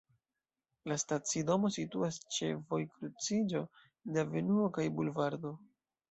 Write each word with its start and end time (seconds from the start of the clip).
La 0.91 0.95
stacidomo 1.01 1.69
situas 1.75 2.17
ĉe 2.37 2.49
vojkruciĝo 2.71 3.61
de 4.15 4.23
avenuo 4.23 4.71
kaj 4.79 4.87
bulvardo. 5.01 5.53